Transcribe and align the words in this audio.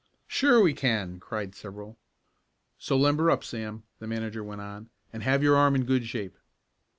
"Sure 0.25 0.59
we 0.59 0.73
can!" 0.73 1.19
cried 1.19 1.53
several. 1.53 1.95
"So 2.79 2.97
limber 2.97 3.29
up, 3.29 3.43
Sam," 3.43 3.83
the 3.99 4.07
manager 4.07 4.43
went 4.43 4.61
on, 4.61 4.89
"and 5.13 5.21
have 5.21 5.43
your 5.43 5.55
arm 5.55 5.75
in 5.75 5.85
good 5.85 6.07
shape." 6.07 6.39